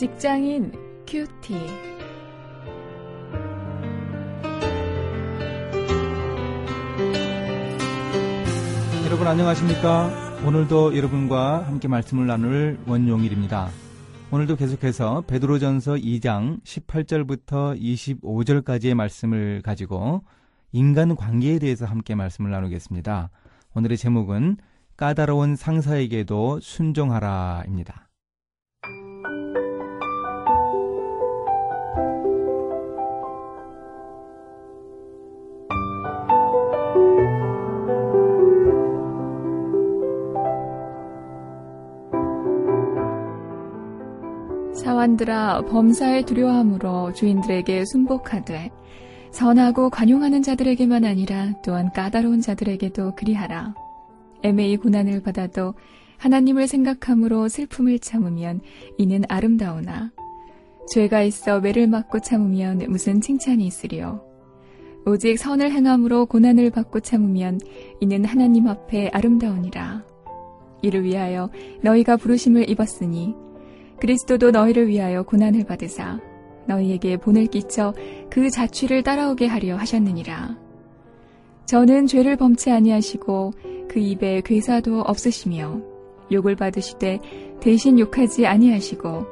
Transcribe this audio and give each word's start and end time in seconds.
직장인 0.00 0.72
큐티. 1.06 1.52
여러분 9.04 9.26
안녕하십니까? 9.26 10.38
오늘도 10.46 10.96
여러분과 10.96 11.66
함께 11.66 11.86
말씀을 11.86 12.26
나눌 12.26 12.78
원용일입니다. 12.86 13.68
오늘도 14.30 14.56
계속해서 14.56 15.24
베드로전서 15.26 15.96
2장 15.96 16.62
18절부터 16.62 17.78
25절까지의 17.78 18.94
말씀을 18.94 19.60
가지고 19.60 20.24
인간 20.72 21.14
관계에 21.14 21.58
대해서 21.58 21.84
함께 21.84 22.14
말씀을 22.14 22.50
나누겠습니다. 22.50 23.28
오늘의 23.74 23.98
제목은 23.98 24.56
까다로운 24.96 25.56
상사에게도 25.56 26.60
순종하라입니다. 26.60 28.09
사환들아 45.20 45.62
범사의 45.66 46.24
두려움으로 46.24 47.12
주인들에게 47.12 47.84
순복하되 47.84 48.70
선하고 49.30 49.90
관용하는 49.90 50.42
자들에게만 50.42 51.04
아니라 51.04 51.52
또한 51.62 51.92
까다로운 51.92 52.40
자들에게도 52.40 53.14
그리하라. 53.16 53.74
애매히 54.42 54.78
고난을 54.78 55.22
받아도 55.22 55.74
하나님을 56.16 56.66
생각함으로 56.66 57.48
슬픔을 57.48 57.98
참으면 57.98 58.60
이는 58.96 59.22
아름다우나 59.28 60.10
죄가 60.92 61.22
있어 61.22 61.60
매를 61.60 61.86
맞고 61.86 62.20
참으면 62.20 62.78
무슨 62.88 63.20
칭찬이 63.20 63.66
있으리요. 63.66 64.24
오직 65.06 65.38
선을 65.38 65.70
행함으로 65.70 66.26
고난을 66.26 66.70
받고 66.70 67.00
참으면 67.00 67.60
이는 68.00 68.24
하나님 68.24 68.68
앞에 68.68 69.10
아름다우니라. 69.12 70.02
이를 70.82 71.04
위하여 71.04 71.50
너희가 71.82 72.16
부르심을 72.16 72.70
입었으니 72.70 73.34
그리스도도 74.00 74.50
너희를 74.50 74.88
위하여 74.88 75.22
고난을 75.22 75.64
받으사 75.64 76.18
너희에게 76.66 77.16
본을 77.16 77.46
끼쳐 77.46 77.94
그 78.30 78.50
자취를 78.50 79.02
따라오게 79.02 79.46
하려 79.46 79.76
하셨느니라. 79.76 80.56
저는 81.66 82.06
죄를 82.06 82.36
범치 82.36 82.70
아니하시고 82.70 83.52
그 83.88 84.00
입에 84.00 84.42
괴사도 84.44 85.02
없으시며 85.02 85.80
욕을 86.32 86.56
받으시되 86.56 87.20
대신 87.60 87.98
욕하지 87.98 88.46
아니하시고 88.46 89.26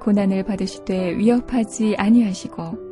고난을 0.00 0.42
받으시되 0.44 1.16
위협하지 1.16 1.94
아니하시고 1.96 2.88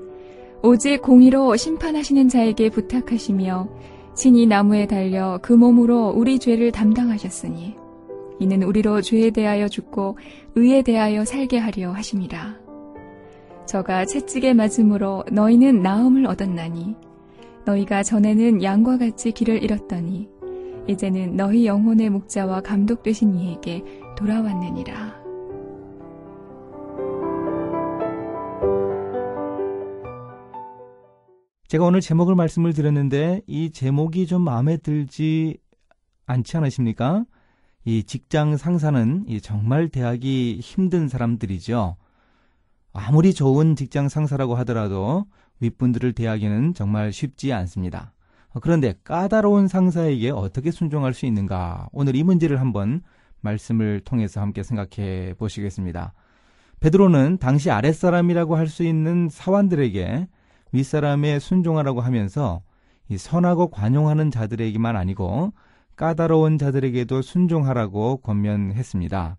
오직 0.63 1.03
공의로 1.03 1.57
심판하시는 1.57 2.29
자에게 2.29 2.71
부탁하시며 2.71 3.69
신이 4.15 4.47
나무에 4.47 4.87
달려 4.87 5.39
그 5.43 5.53
몸으로 5.53 6.09
우리 6.09 6.39
죄를 6.39 6.73
담당하셨으니 6.73 7.77
이는 8.39 8.63
우리로 8.63 9.01
죄에 9.01 9.31
대하여 9.31 9.69
죽고 9.69 10.19
의에 10.55 10.83
대하여 10.83 11.25
살게 11.25 11.59
하려 11.59 11.93
하심이라. 11.93 12.67
저가 13.67 14.05
채찍에 14.05 14.55
맞음으로 14.55 15.25
너희는 15.33 15.83
나음을 15.83 16.27
얻었나니 16.27 16.95
너희가 17.65 18.03
전에는 18.03 18.63
양과 18.63 18.99
같이 18.99 19.33
길을 19.33 19.63
잃었더니 19.63 20.29
이제는 20.89 21.37
너희 21.37 21.67
영혼의 21.67 22.11
목자와 22.11 22.61
감독 22.61 23.03
되신 23.03 23.35
이에게 23.35 23.83
돌아왔느니라. 24.17 25.27
제가 31.67 31.85
오늘 31.85 32.01
제목을 32.01 32.37
말씀을 32.37 32.73
드렸는데 32.73 33.43
이 33.49 33.73
제목이 33.73 34.29
좀 34.29 34.43
마음에 34.43 34.77
들지 34.77 35.59
않지 36.27 36.57
않으십니까? 36.57 37.25
이 37.87 38.03
직장 38.03 38.57
상사는 38.57 39.27
정말 39.43 39.89
대하기 39.89 40.59
힘든 40.61 41.07
사람들이죠. 41.07 41.95
아무리 42.93 43.33
좋은 43.33 43.77
직장 43.77 44.09
상사라고 44.09 44.57
하더라도 44.57 45.27
윗분들을 45.61 46.13
대하기는 46.13 46.75
정말 46.75 47.13
쉽지 47.13 47.53
않습니다. 47.53 48.13
그런데 48.61 48.95
까다로운 49.05 49.69
상사에게 49.69 50.31
어떻게 50.31 50.73
순종할 50.73 51.15
수 51.15 51.27
있는가? 51.27 51.89
오늘 51.93 52.17
이 52.17 52.25
문제를 52.25 52.59
한번 52.59 53.03
말씀을 53.41 54.01
통해서 54.01 54.41
함께 54.41 54.65
생각해 54.65 55.35
보시겠습니다. 55.39 56.13
베드로는 56.81 57.39
당시 57.39 57.71
아랫사람이라고 57.71 58.57
할 58.57 58.67
수 58.67 58.83
있는 58.83 59.29
사환들에게 59.31 60.27
윗사람에 60.73 61.39
순종하라고 61.39 62.01
하면서 62.01 62.63
이 63.09 63.17
선하고 63.17 63.69
관용하는 63.69 64.33
자들에게만 64.33 64.97
아니고 64.97 65.53
까다로운 65.97 66.59
자들에게도 66.59 67.23
순종하라고 67.23 68.19
권면했습니다. 68.19 69.37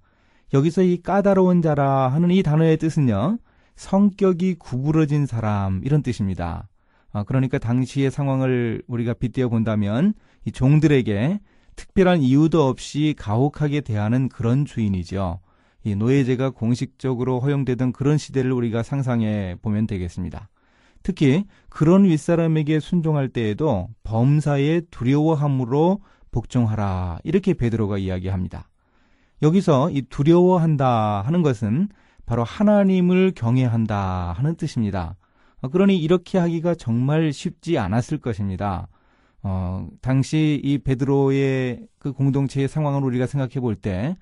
여기서 0.53 0.81
이 0.81 1.01
까다로운 1.01 1.61
자라 1.61 2.07
하는 2.09 2.31
이 2.31 2.41
단어의 2.41 2.77
뜻은요, 2.77 3.37
성격이 3.75 4.55
구부러진 4.55 5.25
사람, 5.25 5.81
이런 5.83 6.01
뜻입니다. 6.01 6.67
아, 7.11 7.23
그러니까 7.23 7.57
당시의 7.57 8.11
상황을 8.11 8.81
우리가 8.87 9.13
빗대어 9.13 9.49
본다면 9.49 10.13
이 10.45 10.51
종들에게 10.51 11.39
특별한 11.75 12.21
이유도 12.21 12.63
없이 12.63 13.13
가혹하게 13.17 13.81
대하는 13.81 14.29
그런 14.29 14.65
주인이죠. 14.65 15.39
이 15.83 15.95
노예제가 15.95 16.49
공식적으로 16.49 17.39
허용되던 17.39 17.93
그런 17.93 18.17
시대를 18.17 18.51
우리가 18.51 18.83
상상해 18.83 19.55
보면 19.61 19.87
되겠습니다. 19.87 20.49
특히 21.03 21.45
그런 21.69 22.03
윗사람에게 22.03 22.79
순종할 22.79 23.29
때에도 23.29 23.89
범사에 24.03 24.81
두려워함으로 24.91 26.01
복종하라 26.37 27.19
이렇게 27.23 27.53
베드로가 27.53 27.97
이야기합니다. 27.97 28.69
여기서 29.41 29.89
이 29.91 30.03
두려워한다 30.03 31.21
하는 31.21 31.41
것은 31.41 31.89
바로 32.25 32.43
하나님을 32.43 33.33
경외한다 33.35 34.33
하는 34.33 34.55
뜻입니다. 34.55 35.15
그러니 35.71 35.97
이렇게 35.97 36.37
하기가 36.37 36.75
정말 36.75 37.33
쉽지 37.33 37.77
않았을 37.77 38.19
것입니다. 38.19 38.87
어, 39.43 39.87
당시 40.01 40.61
이 40.63 40.77
베드로의 40.79 41.87
그 41.97 42.13
공동체의 42.13 42.67
상황을 42.67 43.03
우리가 43.03 43.25
생각해 43.25 43.59
볼 43.59 43.75
때 43.75 44.15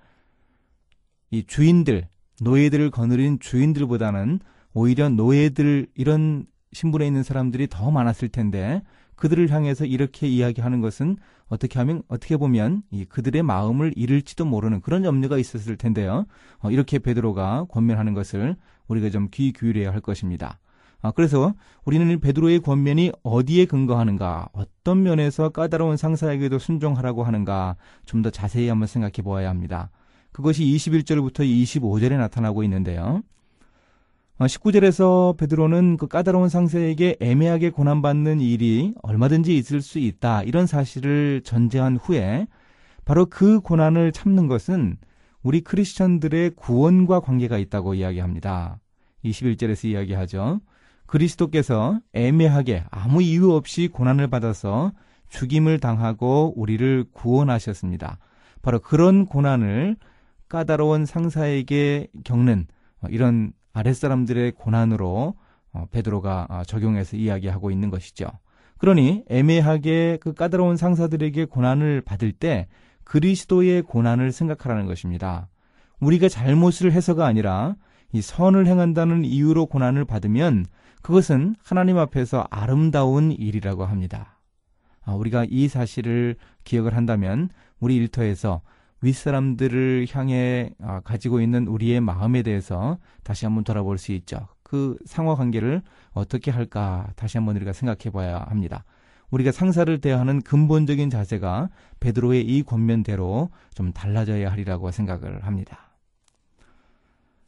이 1.32 1.44
주인들, 1.46 2.08
노예들을 2.42 2.92
거느린 2.92 3.40
주인들보다는 3.40 4.40
오히려 4.74 5.10
노예들 5.10 5.88
이런 5.96 6.46
신분에 6.72 7.06
있는 7.08 7.24
사람들이 7.24 7.68
더 7.68 7.92
많았을 7.92 8.30
텐데 8.30 8.82
그들을 9.16 9.50
향해서 9.50 9.86
이렇게 9.86 10.28
이야기하는 10.28 10.82
것은 10.82 11.18
어떻게 11.48 11.80
하면 11.80 12.02
어떻게 12.08 12.38
보면 12.38 12.84
이 12.92 13.06
그들의 13.06 13.44
마음을 13.44 13.94
잃을지도 13.96 14.46
모르는 14.46 14.82
그런 14.82 15.06
염려가 15.06 15.38
있었을 15.38 15.78
텐데요. 15.78 16.26
어, 16.60 16.72
이렇게 16.72 17.00
베드로가 17.00 17.66
권면하는 17.70 18.14
것을 18.14 18.56
우리가 18.88 19.10
좀 19.10 19.30
귀 19.32 19.52
기울여야 19.54 19.92
할 19.94 20.02
것입니다. 20.02 20.60
아, 21.02 21.12
그래서 21.12 21.54
우리는 21.84 22.20
베드로의 22.20 22.62
권면이 22.62 23.12
어디에 23.22 23.66
근거하는가, 23.66 24.50
어떤 24.54 25.04
면에서 25.04 25.50
까다로운 25.50 25.98
상사에게도 25.98 26.58
순종하라고 26.58 27.24
하는가 27.24 27.76
좀 28.06 28.24
더 28.24 28.32
자세히 28.32 28.70
한번 28.70 28.88
생각해 28.88 29.22
보아야 29.24 29.50
합니다. 29.50 29.92
그것이 30.32 30.64
21절부터 30.64 31.42
25절에 31.42 32.18
나타나고 32.18 32.64
있는데요. 32.64 33.22
19절에서 34.40 35.30
어, 35.30 35.34
베드로는 35.34 35.96
그 35.96 36.08
까다로운 36.08 36.50
상사에게 36.50 37.16
애매하게 37.22 37.70
고난받는 37.70 38.42
일이 38.42 38.94
얼마든지 39.02 39.56
있을 39.56 39.82
수 39.82 39.98
있다. 39.98 40.44
이런 40.44 40.68
사실을 40.68 41.42
전제한 41.46 41.96
후에 41.96 42.48
바로 43.06 43.28
그 43.28 43.62
고난을 43.62 44.12
참는 44.12 44.48
것은 44.48 44.98
우리 45.42 45.62
크리스천들의 45.62 46.52
구원과 46.56 47.22
관계가 47.22 47.58
있다고 47.58 47.94
이야기합니다. 47.94 48.80
21절에서 49.24 49.86
이야기하죠. 49.86 50.60
그리스도께서 51.06 52.00
애매하게 52.14 52.84
아무 52.90 53.22
이유 53.22 53.54
없이 53.54 53.88
고난을 53.88 54.28
받아서 54.28 54.92
죽임을 55.30 55.80
당하고 55.80 56.54
우리를 56.58 57.06
구원하셨습니다. 57.14 58.18
바로 58.62 58.80
그런 58.80 59.26
고난을 59.28 59.96
까다로운 60.50 61.06
상사에게 61.06 62.08
겪는 62.24 62.68
이런 63.10 63.54
아랫사람들의 63.76 64.54
고난으로 64.54 65.36
어, 65.74 65.86
베드로가 65.92 66.48
어, 66.50 66.64
적용해서 66.66 67.18
이야기하고 67.18 67.70
있는 67.70 67.90
것이죠. 67.90 68.28
그러니 68.78 69.24
애매하게 69.28 70.20
그 70.22 70.34
까다로운 70.34 70.78
상사들에게 70.78 71.46
고난을 71.46 72.02
받을 72.02 72.32
때 72.32 72.68
그리스도의 73.04 73.84
고난을 73.84 74.32
생각하라는 74.32 74.86
것입니다. 74.86 75.50
우리가 76.00 76.30
잘못을 76.30 76.92
해서가 76.92 77.26
아니라 77.26 77.76
이 78.14 78.22
선을 78.22 78.66
행한다는 78.68 79.26
이유로 79.26 79.66
고난을 79.68 80.06
받으면 80.06 80.66
그것은 81.02 81.56
하나님 81.64 81.98
앞에서 81.98 82.48
아름다운 82.50 83.32
일이라고 83.32 83.86
합니다. 83.86 84.40
아, 85.04 85.14
우리가 85.14 85.46
이 85.50 85.68
사실을 85.68 86.36
기억을 86.64 86.96
한다면 86.96 87.50
우리 87.80 87.96
일터에서 87.98 88.62
윗사람들을 89.06 90.08
향해 90.12 90.72
아, 90.82 91.00
가지고 91.02 91.40
있는 91.40 91.68
우리의 91.68 92.02
마음에 92.02 92.42
대해서 92.42 92.98
다시 93.24 93.46
한번 93.46 93.64
돌아볼 93.64 93.98
수 93.98 94.12
있죠. 94.14 94.48
그 94.64 94.98
상호 95.06 95.36
관계를 95.36 95.84
어떻게 96.12 96.52
할까 96.52 97.08
다시 97.16 97.38
한번 97.38 97.56
우리가 97.56 97.72
생각해 97.72 98.12
봐야 98.12 98.40
합니다. 98.40 98.84
우리가 99.30 99.52
상사를 99.52 100.02
대하는 100.02 100.42
근본적인 100.42 101.10
자세가 101.10 101.70
베드로의 102.00 102.46
이 102.46 102.64
권면대로 102.64 103.50
좀 103.74 103.92
달라져야 103.94 104.52
하리라고 104.52 104.92
생각을 104.92 105.46
합니다. 105.46 105.92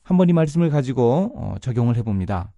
한번 0.03 0.29
이 0.29 0.33
말씀을 0.33 0.69
가지고 0.69 1.33
어, 1.35 1.55
적용을 1.59 1.97
해봅니다. 1.97 2.51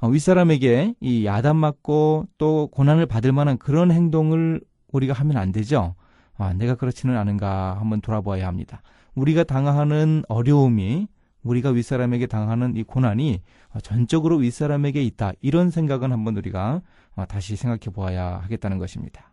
어, 0.00 0.08
윗사람에게 0.08 0.94
이 1.00 1.26
야단 1.26 1.56
맞고 1.56 2.28
또 2.38 2.68
고난을 2.72 3.06
받을 3.06 3.32
만한 3.32 3.58
그런 3.58 3.90
행동을 3.92 4.60
우리가 4.92 5.12
하면 5.12 5.36
안 5.36 5.52
되죠. 5.52 5.94
아, 6.38 6.52
내가 6.54 6.76
그렇지는 6.76 7.16
않은가 7.16 7.76
한번 7.78 8.00
돌아봐야 8.00 8.46
합니다. 8.46 8.80
우리가 9.14 9.44
당하는 9.44 10.22
어려움이 10.28 11.08
우리가 11.42 11.70
윗사람에게 11.70 12.26
당하는 12.26 12.76
이 12.76 12.82
고난이 12.82 13.40
전적으로 13.82 14.36
윗사람에게 14.36 15.02
있다. 15.02 15.32
이런 15.40 15.70
생각은 15.70 16.12
한번 16.12 16.36
우리가 16.36 16.82
어, 17.16 17.24
다시 17.26 17.56
생각해 17.56 17.92
보아야 17.94 18.38
하겠다는 18.42 18.78
것입니다. 18.78 19.32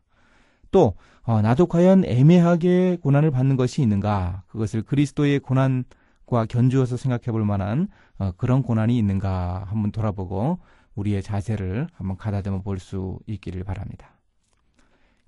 또 0.72 0.96
어, 1.24 1.42
나도 1.42 1.68
과연 1.68 2.06
애매하게 2.06 2.98
고난을 3.02 3.32
받는 3.32 3.56
것이 3.56 3.82
있는가? 3.82 4.44
그것을 4.48 4.82
그리스도의 4.82 5.40
고난과 5.40 6.46
견주어서 6.50 6.98
생각해 6.98 7.32
볼 7.32 7.46
만한 7.46 7.88
어, 8.18 8.32
그런 8.38 8.64
고난이 8.64 8.98
있는가 8.98 9.66
한번 9.68 9.92
돌아보고 9.92 10.60
우리의 10.96 11.22
자세를 11.22 11.88
한번 11.94 12.18
가다듬어 12.18 12.62
볼 12.62 12.80
수 12.80 13.20
있기를 13.28 13.64
바랍니다. 13.64 14.15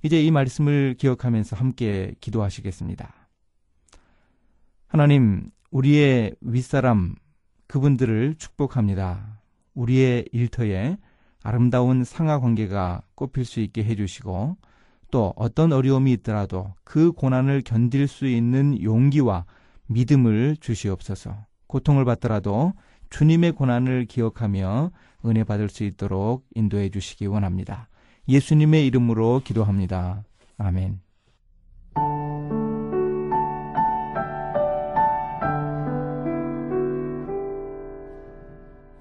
이제 0.03 0.21
이 0.21 0.31
말씀을 0.31 0.95
기억하면서 0.97 1.55
함께 1.55 2.13
기도하시겠습니다. 2.21 3.13
하나님, 4.88 5.49
우리의 5.71 6.35
윗사람, 6.41 7.15
그분들을 7.67 8.35
축복합니다. 8.38 9.41
우리의 9.73 10.25
일터에 10.31 10.97
아름다운 11.44 12.03
상하 12.03 12.39
관계가 12.39 13.01
꼽힐 13.15 13.45
수 13.45 13.59
있게 13.59 13.83
해주시고, 13.83 14.57
또 15.11 15.33
어떤 15.35 15.71
어려움이 15.71 16.11
있더라도 16.13 16.73
그 16.83 17.11
고난을 17.11 17.61
견딜 17.63 18.07
수 18.07 18.27
있는 18.27 18.81
용기와 18.81 19.45
믿음을 19.88 20.57
주시옵소서. 20.59 21.45
고통을 21.67 22.05
받더라도 22.05 22.73
주님의 23.09 23.53
고난을 23.53 24.05
기억하며 24.05 24.91
은혜 25.25 25.44
받을 25.44 25.69
수 25.69 25.83
있도록 25.83 26.45
인도해 26.55 26.89
주시기 26.89 27.25
원합니다. 27.25 27.89
예수님의 28.29 28.85
이름으로 28.88 29.41
기도합니다. 29.44 30.24
아멘. 30.57 31.00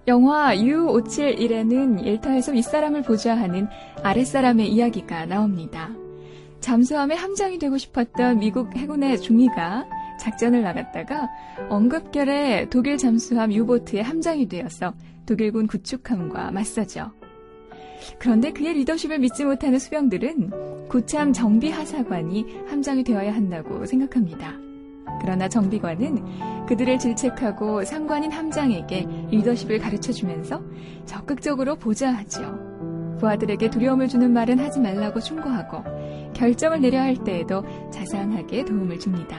영화 0.08 0.54
U571에는 0.54 2.06
일터에서 2.06 2.52
윗사람을 2.52 3.02
보좌 3.02 3.36
하는 3.36 3.66
아랫사람의 4.04 4.68
이야기가 4.68 5.26
나옵니다. 5.26 5.90
잠수함의 6.60 7.16
함장이 7.16 7.58
되고 7.58 7.76
싶었던 7.76 8.38
미국 8.38 8.76
해군의 8.76 9.20
중위가 9.20 9.84
작전을 10.20 10.62
나갔다가 10.62 11.28
언급결에 11.68 12.68
독일 12.70 12.98
잠수함 12.98 13.52
유보트의 13.52 14.02
함장이 14.02 14.46
되어서 14.48 14.94
독일군 15.26 15.66
구축함과 15.66 16.52
맞서죠. 16.52 17.10
그런데 18.18 18.52
그의 18.52 18.74
리더십을 18.74 19.18
믿지 19.18 19.44
못하는 19.44 19.78
수병들은 19.78 20.88
구참 20.88 21.32
정비하사관이 21.32 22.46
함장이 22.68 23.04
되어야 23.04 23.34
한다고 23.34 23.84
생각합니다. 23.86 24.54
그러나 25.20 25.48
정비관은 25.48 26.66
그들을 26.66 26.98
질책하고 26.98 27.84
상관인 27.84 28.30
함장에게 28.32 29.06
리더십을 29.30 29.78
가르쳐 29.78 30.12
주면서 30.12 30.62
적극적으로 31.04 31.76
보좌하지요. 31.76 33.16
부하들에게 33.18 33.70
두려움을 33.70 34.08
주는 34.08 34.30
말은 34.32 34.58
하지 34.58 34.80
말라고 34.80 35.20
충고하고 35.20 35.82
결정을 36.34 36.80
내려야 36.80 37.04
할 37.04 37.16
때에도 37.16 37.64
자상하게 37.90 38.64
도움을 38.64 38.98
줍니다. 38.98 39.38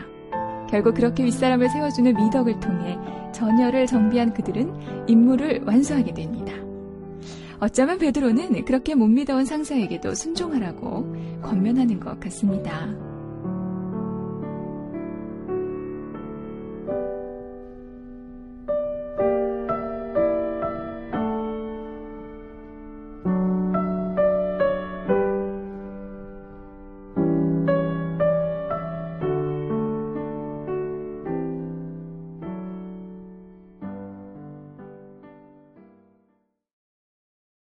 결국 0.69 0.95
그렇게 0.95 1.23
윗사람을 1.23 1.69
세워주는 1.69 2.15
미덕을 2.15 2.59
통해 2.59 2.97
전열을 3.33 3.85
정비한 3.85 4.33
그들은 4.33 5.07
임무를 5.07 5.63
완수하게 5.65 6.13
됩니다. 6.13 6.46
어쩌면 7.59 7.97
베드로는 7.97 8.65
그렇게 8.65 8.95
못 8.95 9.07
믿어온 9.07 9.45
상사에게도 9.45 10.13
순종하라고 10.13 11.41
권면하는 11.41 11.99
것 11.99 12.19
같습니다. 12.19 13.06